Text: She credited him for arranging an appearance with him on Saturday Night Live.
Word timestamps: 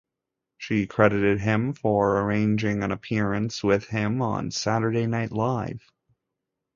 She 0.57 0.87
credited 0.87 1.41
him 1.41 1.73
for 1.73 2.19
arranging 2.23 2.81
an 2.81 2.91
appearance 2.91 3.63
with 3.63 3.85
him 3.89 4.19
on 4.19 4.49
Saturday 4.49 5.05
Night 5.05 5.31
Live. 5.31 5.91